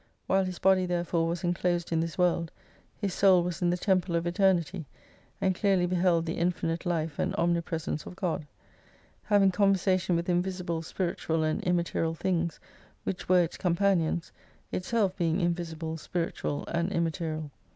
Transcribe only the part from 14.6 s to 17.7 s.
itself being invisible, spiritual and immaterial.